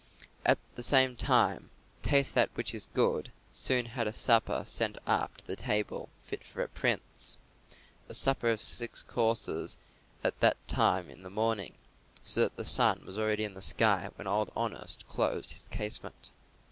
[0.47, 1.69] At the same time
[2.01, 6.43] Taste that which is good soon had a supper sent up to the table fit
[6.43, 7.37] for a prince:
[8.09, 9.77] a supper of six courses
[10.23, 11.75] at that time in the morning,
[12.23, 16.31] so that the sun was already in the sky when Old Honest closed his casement.